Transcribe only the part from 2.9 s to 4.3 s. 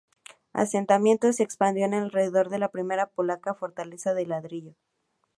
polaca fortaleza de